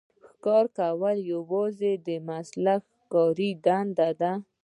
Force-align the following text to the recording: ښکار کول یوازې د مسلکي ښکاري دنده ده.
ښکار 0.29 0.65
کول 0.77 1.17
یوازې 1.33 1.91
د 2.07 2.09
مسلکي 2.29 2.89
ښکاري 2.99 3.49
دنده 3.65 4.09
ده. 4.21 4.31